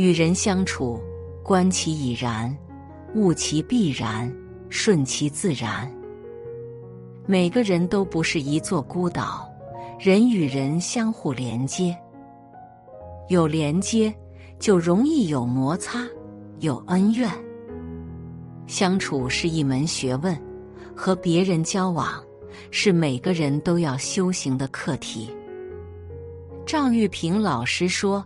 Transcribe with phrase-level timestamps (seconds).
[0.00, 0.98] 与人相处，
[1.42, 2.56] 观其已然，
[3.14, 4.34] 悟其必然，
[4.70, 5.92] 顺其自然。
[7.26, 9.46] 每个人都不是一座孤岛，
[9.98, 11.94] 人与人相互连接，
[13.28, 14.10] 有连接
[14.58, 16.08] 就容易有摩擦，
[16.60, 17.30] 有恩怨。
[18.66, 20.34] 相处是一门学问，
[20.96, 22.24] 和别人交往
[22.70, 25.28] 是每个人都要修行的课题。
[26.64, 28.24] 赵玉平老师说：“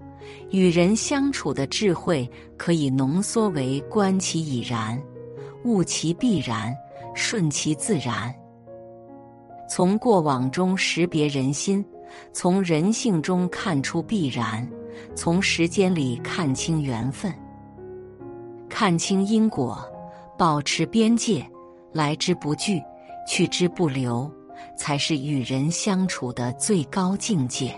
[0.51, 5.01] 与人相处的智慧可以浓缩为观其已然，
[5.65, 6.75] 悟其必然，
[7.15, 8.35] 顺其自然。”
[9.69, 11.85] 从过往中识别人心，
[12.33, 14.69] 从人性中看出必然，
[15.15, 17.33] 从时间里看清缘分，
[18.69, 19.79] 看清因果，
[20.39, 21.45] 保持边界，
[21.93, 22.81] 来之不拒，
[23.27, 24.31] 去之不留，
[24.77, 27.75] 才是与人相处的最高境界。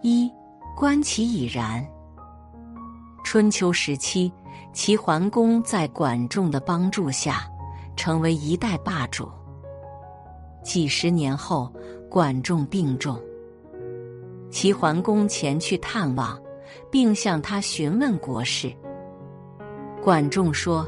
[0.00, 0.32] 一
[0.76, 1.86] 观其已然。
[3.22, 4.30] 春秋时期，
[4.72, 7.48] 齐桓公在管仲的帮助下，
[7.96, 9.28] 成为一代霸主。
[10.62, 11.72] 几十年后，
[12.10, 13.20] 管仲病重，
[14.50, 16.40] 齐桓公前去探望，
[16.90, 18.72] 并向他询问国事。
[20.02, 20.86] 管仲说：“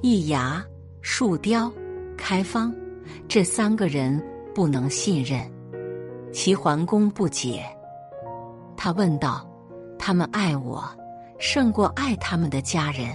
[0.00, 0.64] 易牙、
[1.02, 1.70] 树雕、
[2.16, 2.74] 开方
[3.28, 4.22] 这三个人
[4.54, 5.40] 不能信任。”
[6.32, 7.64] 齐桓公不解，
[8.76, 9.48] 他问道
[9.98, 10.84] ：“他们爱我，
[11.38, 13.08] 胜过爱他们的家人，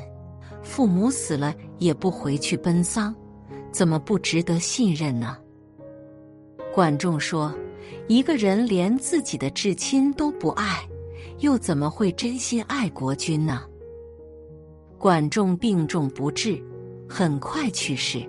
[0.61, 3.13] 父母死了也不回去奔丧，
[3.71, 5.37] 怎么不值得信任呢？”
[6.73, 7.53] 管仲说
[8.07, 10.87] ：“一个人连自己的至亲都不爱，
[11.39, 13.63] 又怎么会真心爱国君呢？”
[14.97, 16.61] 管仲病重不治，
[17.07, 18.21] 很快去世。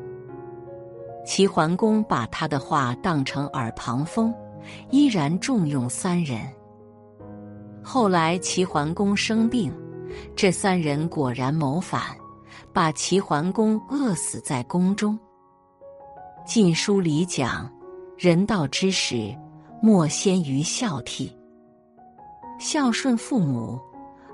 [1.27, 4.33] 齐桓公把他的话当成耳旁风，
[4.91, 6.41] 依然重用三人。
[7.83, 9.73] 后来齐桓公生病，
[10.37, 12.03] 这三人果然谋反，
[12.73, 15.19] 把齐桓公饿死在宫中。
[16.47, 17.71] 《晋书》里讲。
[18.19, 19.35] 人道之始，
[19.81, 21.33] 莫先于孝悌。
[22.59, 23.81] 孝顺父母，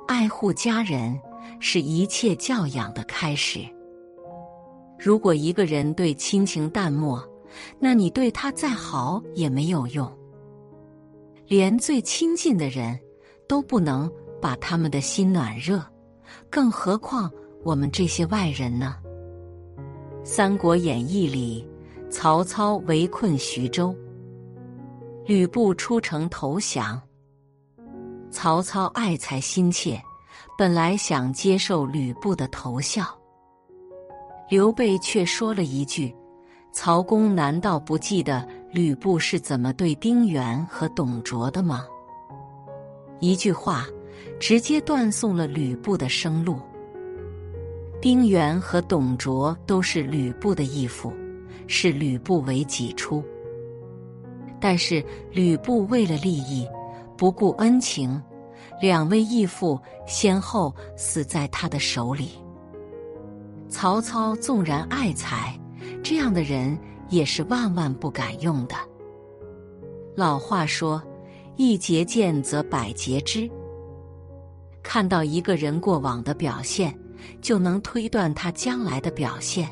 [0.09, 1.17] 爱护家人，
[1.61, 3.61] 是一切教养的开始。
[4.99, 7.23] 如果一个人对亲情淡漠，
[7.79, 10.13] 那你对他再好也没有用。
[11.47, 12.99] 连最亲近的人
[13.49, 15.83] 都不能把他们的心暖热，
[16.51, 17.31] 更何况
[17.63, 18.97] 我们这些外人呢？
[20.25, 21.67] 《三国演义》里。
[22.09, 23.95] 曹操围困徐州，
[25.25, 27.03] 吕布出城投降。
[28.31, 30.01] 曹操爱才心切，
[30.57, 33.05] 本来想接受吕布的投效，
[34.49, 36.15] 刘备却说了一句
[36.73, 41.85] ：“曹公难道不记得吕布是怎么对丁原和董卓的吗？”
[43.21, 43.87] 一句话，
[44.39, 46.59] 直接断送了吕布的生路。
[48.01, 51.13] 丁原和董卓都是吕布的义父。
[51.69, 53.25] 视吕布为己出，
[54.61, 56.65] 但是吕布为了利益，
[57.17, 58.23] 不顾恩情，
[58.81, 59.77] 两位义父
[60.07, 62.31] 先后死在他的手里。
[63.69, 65.59] 曹操纵然爱才，
[66.05, 66.79] 这样的人
[67.09, 68.77] 也是万万不敢用的。
[70.15, 71.03] 老话说
[71.57, 73.51] ：“一节见则百节之。”
[74.83, 76.97] 看到一个人过往的表现，
[77.41, 79.69] 就能推断他将来的表现。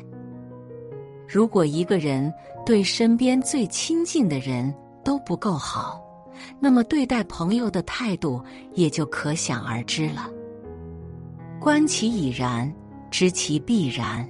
[1.27, 2.31] 如果一个人
[2.65, 4.73] 对身边最亲近的人
[5.03, 6.03] 都不够好，
[6.59, 10.29] 那么对待朋友的态度也就可想而知了。
[11.59, 12.71] 观其已然，
[13.09, 14.27] 知其必然。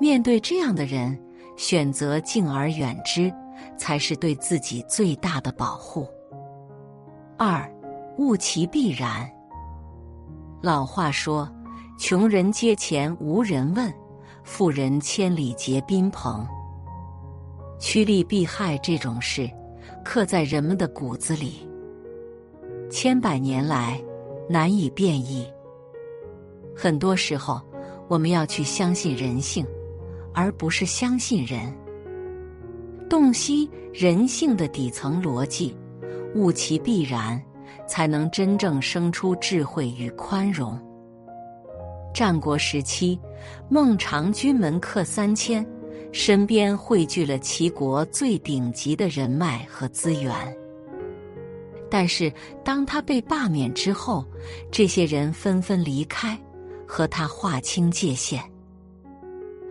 [0.00, 1.18] 面对这样的人，
[1.56, 3.30] 选择敬而远之，
[3.76, 6.08] 才是对自己最大的保护。
[7.36, 7.70] 二，
[8.18, 9.30] 物其必然。
[10.62, 11.50] 老话说
[11.98, 13.92] ：“穷人阶前无人问。”
[14.42, 16.44] 富人千里结宾朋，
[17.78, 19.48] 趋利避害这种事，
[20.02, 21.68] 刻在人们的骨子里，
[22.90, 24.02] 千百年来
[24.48, 25.46] 难以变异。
[26.74, 27.60] 很多时候，
[28.08, 29.64] 我们要去相信人性，
[30.34, 31.72] 而不是相信人。
[33.10, 35.76] 洞悉人性的底层逻辑，
[36.36, 37.42] 悟其必然，
[37.84, 40.78] 才能真正生出智慧与宽容。
[42.14, 43.18] 战国时期，
[43.68, 45.66] 孟尝君门客三千，
[46.12, 50.32] 身边汇聚了齐国最顶级的人脉和资源。
[51.90, 52.32] 但是，
[52.64, 54.24] 当他被罢免之后，
[54.70, 56.40] 这些人纷纷离开，
[56.86, 58.40] 和他划清界限。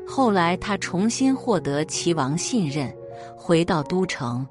[0.06, 2.94] 后来，他重新获得齐王信任，
[3.36, 4.46] 回到都城，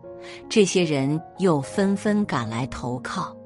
[0.49, 3.37] 这些人又纷纷赶来投靠。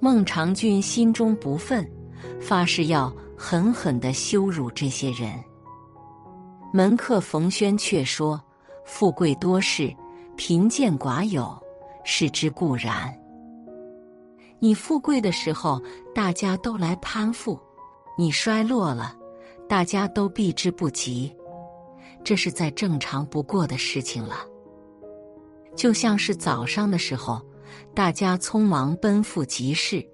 [0.00, 1.86] 孟尝君心中不忿，
[2.40, 5.32] 发誓要狠狠的羞辱这些人。
[6.72, 8.40] 门客冯轩却说
[8.84, 9.94] ：“富贵多事，
[10.36, 11.56] 贫贱寡有，
[12.04, 13.16] 是之固然。
[14.58, 15.80] 你富贵的时候，
[16.14, 17.58] 大家都来攀附；
[18.18, 19.14] 你衰落了，
[19.68, 21.34] 大家都避之不及。
[22.24, 24.38] 这是再正常不过的事情了。
[25.76, 27.40] 就像是早上的时候。”
[27.92, 30.04] 大家匆忙奔赴集市，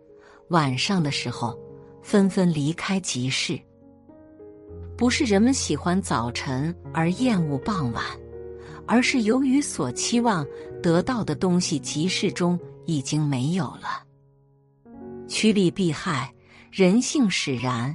[0.48, 1.58] 晚上的时候
[2.02, 3.58] 纷纷离开集市。
[4.96, 8.04] 不是人们喜欢早晨而厌恶傍晚，
[8.86, 10.46] 而是由于所期望
[10.82, 14.04] 得到的东西集市中已经没有了。
[15.26, 16.32] 趋利避害，
[16.70, 17.94] 人性使然，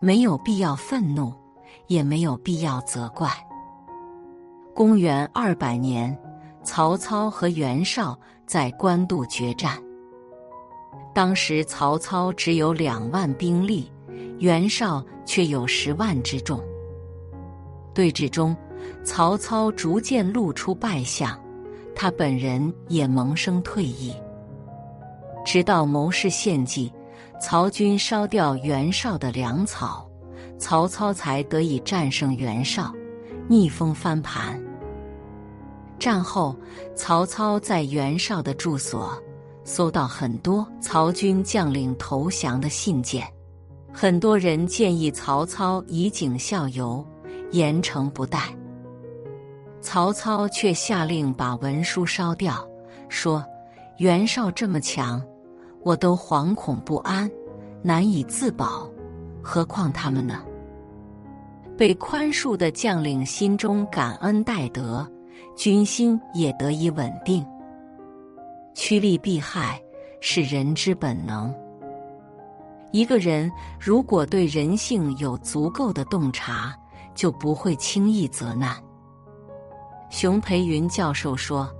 [0.00, 1.32] 没有必要愤怒，
[1.86, 3.30] 也没有必要责怪。
[4.74, 6.16] 公元二百年。
[6.64, 8.16] 曹操和袁绍
[8.46, 9.76] 在官渡决战。
[11.12, 13.90] 当时曹操只有两万兵力，
[14.38, 16.62] 袁绍却有十万之众。
[17.92, 18.56] 对峙中，
[19.02, 21.36] 曹操逐渐露出败相，
[21.96, 24.14] 他本人也萌生退意。
[25.44, 26.92] 直到谋士献计，
[27.40, 30.08] 曹军烧掉袁绍的粮草，
[30.58, 32.92] 曹操才得以战胜袁绍，
[33.48, 34.61] 逆风翻盘。
[36.02, 36.56] 战后，
[36.96, 39.16] 曹操在袁绍的住所
[39.62, 43.24] 搜到很多曹军将领投降的信件，
[43.92, 47.06] 很多人建议曹操以儆效尤，
[47.52, 48.52] 严惩不贷。
[49.80, 52.68] 曹操却下令把文书烧掉，
[53.08, 53.44] 说
[53.98, 55.22] ：“袁绍这么强，
[55.84, 57.30] 我都惶恐不安，
[57.80, 58.90] 难以自保，
[59.40, 60.42] 何况他们呢？”
[61.78, 65.08] 被宽恕的将领心中感恩戴德。
[65.56, 67.46] 军心也得以稳定。
[68.74, 69.80] 趋利避害
[70.20, 71.54] 是人之本能。
[72.90, 73.50] 一个人
[73.80, 76.74] 如果对人性有足够的洞察，
[77.14, 78.76] 就不会轻易责难。
[80.10, 81.70] 熊培云教授说：“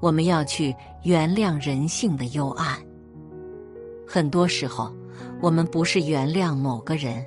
[0.00, 2.78] 我们要去原谅人性的幽暗。
[4.06, 4.90] 很多时候，
[5.40, 7.24] 我们不是原谅某个人，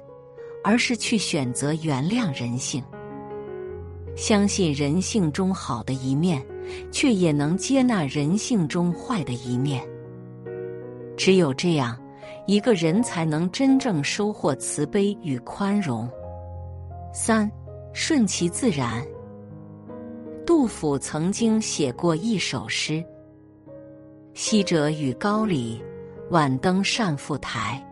[0.64, 2.84] 而是去选择原谅人性。”
[4.18, 6.44] 相信人性中好的一面，
[6.92, 9.88] 却也能接纳人性中坏的一面。
[11.16, 11.96] 只有这样，
[12.48, 16.10] 一个人才能真正收获慈悲与宽容。
[17.14, 17.50] 三，
[17.94, 19.06] 顺其自然。
[20.48, 23.06] 杜甫曾经写过一首诗
[24.34, 25.80] ：“昔者与高里，
[26.32, 27.84] 晚登善赋台。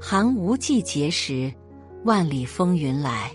[0.00, 1.52] 寒无季节时，
[2.04, 3.32] 万里风云来。”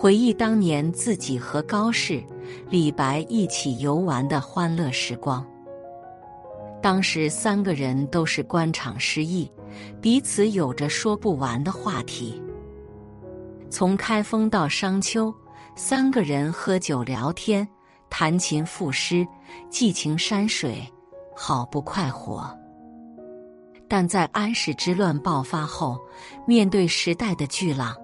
[0.00, 2.22] 回忆当年自己和高适、
[2.70, 5.44] 李白一起游玩的欢乐时光。
[6.80, 9.50] 当时三个人都是官场失意，
[10.00, 12.40] 彼此有着说不完的话题。
[13.70, 15.34] 从开封到商丘，
[15.74, 17.66] 三个人喝酒聊天、
[18.08, 19.26] 弹琴赋诗，
[19.68, 20.80] 寄情山水，
[21.34, 22.48] 好不快活。
[23.88, 25.98] 但在安史之乱爆发后，
[26.46, 27.96] 面对时代的巨浪。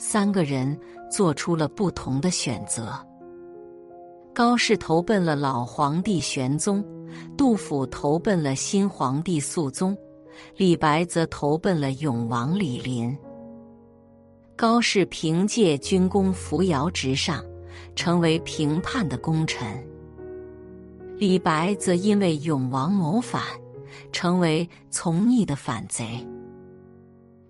[0.00, 0.78] 三个人
[1.10, 2.92] 做出了不同的选择。
[4.34, 6.84] 高适投奔了老皇帝玄宗，
[7.36, 9.96] 杜甫投奔了新皇帝肃宗，
[10.56, 13.16] 李白则投奔了永王李璘。
[14.54, 17.44] 高适凭借军功扶摇直上，
[17.96, 19.66] 成为平叛的功臣；
[21.16, 23.42] 李白则因为永王谋反，
[24.12, 26.24] 成为从逆的反贼。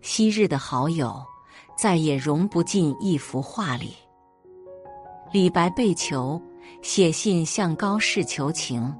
[0.00, 1.15] 昔日的好友。
[1.78, 3.94] 再也融不进一幅画里。
[5.30, 6.40] 李白被囚，
[6.82, 8.92] 写信向高适求情，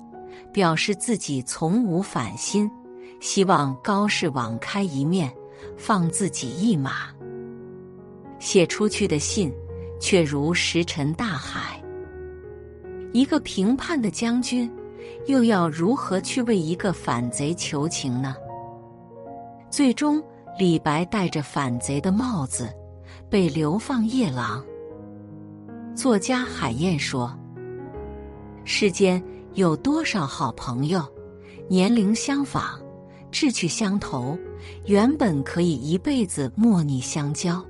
[0.53, 2.71] 表示自己从无反心，
[3.19, 5.29] 希望高适网开一面，
[5.77, 7.09] 放自己一马。
[8.39, 9.53] 写出去的信
[9.99, 11.83] 却如石沉大海。
[13.13, 14.71] 一个平叛的将军，
[15.27, 18.37] 又要如何去为一个反贼求情呢？
[19.69, 20.23] 最终。
[20.59, 22.69] 李白戴着反贼的帽子，
[23.31, 24.61] 被流放夜郎。
[25.95, 27.33] 作家海燕说
[28.67, 29.23] ：“世间
[29.55, 31.01] 有多少好朋友，
[31.69, 32.77] 年龄相仿，
[33.31, 34.37] 志趣相投，
[34.87, 37.65] 原本可以一辈子莫逆相交。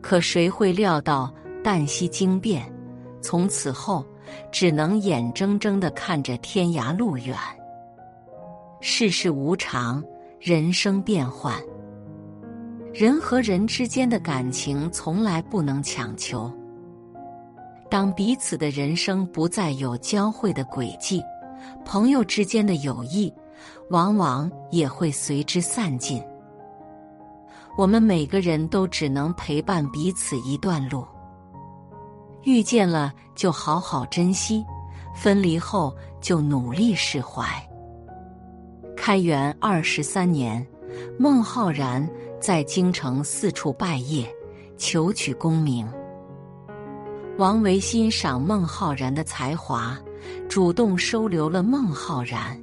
[0.00, 2.72] 可谁会料到旦夕惊变，
[3.20, 4.06] 从此后
[4.52, 7.36] 只能眼睁睁的看着天涯路远。
[8.80, 10.00] 世事无常。”
[10.46, 11.60] 人生变幻，
[12.94, 16.48] 人和人之间的感情从来不能强求。
[17.90, 21.20] 当彼此的人生不再有交汇的轨迹，
[21.84, 23.34] 朋友之间的友谊
[23.90, 26.22] 往往也会随之散尽。
[27.76, 31.04] 我们每个人都只能陪伴彼此一段路，
[32.44, 34.64] 遇见了就好好珍惜，
[35.12, 37.65] 分离后就努力释怀。
[39.06, 40.66] 开元二十三年，
[41.16, 42.04] 孟浩然
[42.40, 44.26] 在京城四处拜谒，
[44.76, 45.88] 求取功名。
[47.38, 49.96] 王维欣赏孟浩然的才华，
[50.48, 52.60] 主动收留了孟浩然。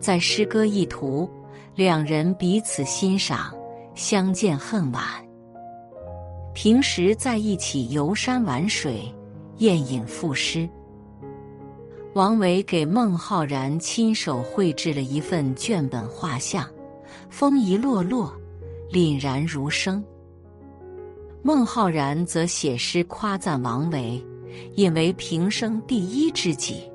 [0.00, 1.30] 在诗歌一途，
[1.76, 3.54] 两人彼此欣赏。
[3.94, 5.04] 相见恨晚，
[6.54, 9.02] 平时在一起游山玩水，
[9.58, 10.68] 宴饮赋诗。
[12.14, 16.64] 王维给孟浩然亲手绘制了一份卷本画像，
[17.28, 18.32] 风一落落，
[18.88, 20.02] 凛然如生。
[21.42, 24.24] 孟浩然则写诗夸赞王维，
[24.76, 26.88] 引为平生第一知己。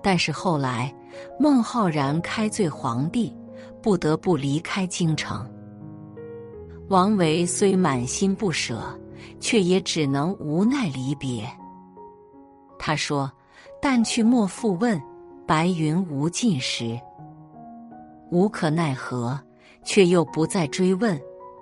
[0.00, 0.94] 但是后来，
[1.36, 3.34] 孟浩然开罪皇帝，
[3.82, 5.44] 不得不离开京城。
[6.86, 8.80] 王维虽满心不舍，
[9.40, 11.44] 却也只能无奈离别。
[12.78, 13.30] 他说
[13.80, 15.00] ：“但去莫复问，
[15.46, 16.98] 白云无尽时。”
[18.30, 19.40] 无可奈何，
[19.84, 21.18] 却又不再追问，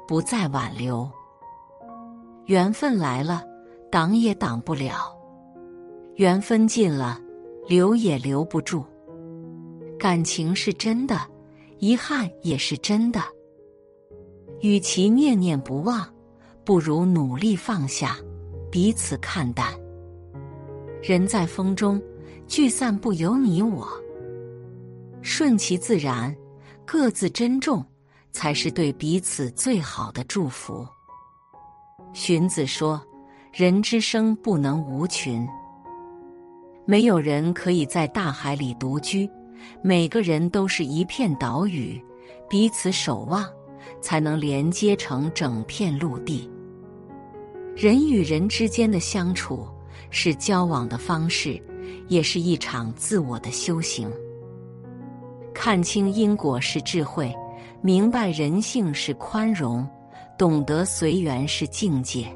[0.09, 1.09] 不再挽留。
[2.47, 3.45] 缘分来了，
[3.91, 4.95] 挡也挡不了；
[6.17, 7.21] 缘分尽了，
[7.69, 8.85] 留也留不住。
[9.99, 11.21] 感情是真的，
[11.79, 13.21] 遗憾也是真的。
[14.61, 16.07] 与其念念不忘，
[16.65, 18.17] 不如努力放下，
[18.71, 19.73] 彼此看淡。
[21.07, 22.03] 人在风中，
[22.49, 23.87] 聚散不由你我，
[25.23, 26.35] 顺其自然，
[26.85, 27.85] 各自珍重，
[28.33, 30.85] 才是对彼此最好的祝福。
[32.13, 33.01] 荀子说
[33.55, 35.47] ：“人之生不能无群，
[36.85, 39.31] 没有人可以在大海里独居，
[39.83, 42.05] 每个人都是一片岛屿，
[42.51, 43.49] 彼此守望。”
[44.01, 46.51] 才能连接成整片陆地。
[47.77, 49.67] 人与人之间的相处，
[50.11, 51.61] 是交往的方式，
[52.09, 54.11] 也是一场自我的修行。
[55.55, 57.35] 看清因果是智慧，
[57.81, 59.89] 明白人性是宽容，
[60.39, 62.27] 懂得随缘是境界。